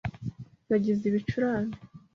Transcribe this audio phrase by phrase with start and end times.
[0.67, 1.75] Nagize ibicurane.